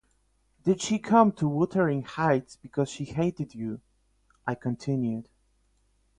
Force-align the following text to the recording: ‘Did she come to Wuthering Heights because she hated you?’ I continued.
‘Did 0.63 0.81
she 0.81 0.97
come 0.97 1.31
to 1.33 1.47
Wuthering 1.47 2.01
Heights 2.01 2.55
because 2.55 2.89
she 2.89 3.03
hated 3.05 3.53
you?’ 3.53 3.81
I 4.47 4.55
continued. 4.55 5.29